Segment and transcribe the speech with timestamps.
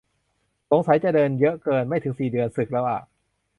[0.69, 2.99] สงสัยจะเดินเยอะเกิน ไม่ถึงสี่เดือน สึกแล้วอ่ะ